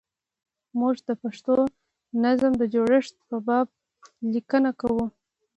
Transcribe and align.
موږ 0.79 0.95
د 1.07 1.09
پښتو 1.21 1.53
نظم 2.23 2.51
د 2.57 2.63
جوړښت 2.73 3.15
په 3.29 3.35
باب 3.47 3.67
لیکنه 4.33 4.69
کوو. 4.81 5.05